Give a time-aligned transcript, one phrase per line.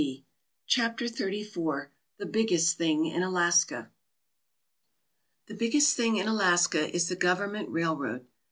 [0.01, 0.25] 270
[0.65, 3.91] CHAPTER XXXIV THE BIGGEST THING IN ALASKA
[5.45, 8.25] THE biggest thing in Alaska is the government railroad.